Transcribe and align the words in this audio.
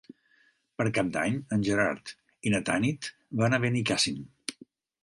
Per 0.79 0.87
Cap 0.97 1.11
d'Any 1.17 1.37
en 1.57 1.67
Gerard 1.67 2.15
i 2.51 2.55
na 2.55 2.63
Tanit 2.71 3.13
van 3.45 3.59
a 3.61 3.65
Benicàssim. 3.69 4.27